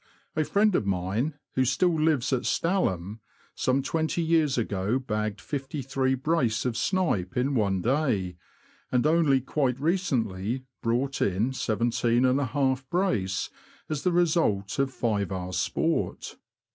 [0.35, 3.19] A friend of mine, who still lives at Stalham,
[3.53, 8.35] some twenty years ago bagged fifty three brace of snipe in one day,
[8.91, 13.51] and only quite recently brought in seventeen and a half brace
[13.89, 16.35] as the result of five hours' sport.